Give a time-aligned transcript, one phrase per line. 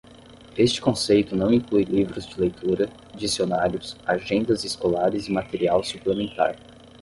[0.57, 6.55] Este conceito não inclui livros de leitura, dicionários, agendas escolares e material suplementar.